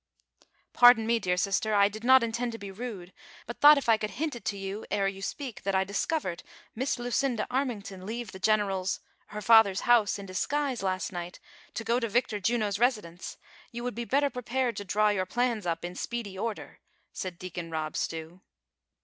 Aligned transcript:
"Pardon 0.73 1.05
me, 1.05 1.19
dear 1.19 1.37
sister, 1.37 1.75
I 1.75 1.87
did 1.87 2.03
not 2.03 2.23
intend 2.23 2.53
to 2.53 2.57
be 2.57 2.71
rude, 2.71 3.13
but 3.45 3.61
thought 3.61 3.77
if 3.77 3.87
I 3.87 3.97
could 3.97 4.09
hint 4.09 4.35
it 4.35 4.43
to 4.45 4.57
you, 4.57 4.83
ere 4.89 5.07
you 5.07 5.21
speak, 5.21 5.61
that 5.61 5.75
I 5.75 5.83
discovered 5.83 6.41
Miss 6.73 6.97
Lucinda 6.97 7.45
Armingtou 7.51 8.01
leave 8.03 8.31
the 8.31 8.39
general's— 8.39 8.99
her 9.27 9.43
father's— 9.43 9.81
house, 9.81 10.17
in 10.17 10.25
disguise, 10.25 10.81
last 10.81 11.11
night, 11.11 11.39
to 11.75 11.83
go 11.83 11.99
to 11.99 12.09
Victor 12.09 12.39
Juno's 12.39 12.79
residence, 12.79 13.37
you 13.71 13.83
would 13.83 13.93
be 13.93 14.03
better 14.05 14.31
prepared 14.31 14.75
to 14.77 14.83
draw 14.83 15.09
your 15.09 15.27
plans 15.27 15.67
up 15.67 15.85
in 15.85 15.93
speedy 15.93 16.35
order," 16.35 16.79
said 17.13 17.37
Deacon 17.37 17.69
Rob 17.69 17.93
Stev 17.93 18.39